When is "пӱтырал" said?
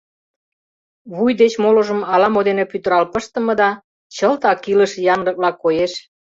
2.71-3.05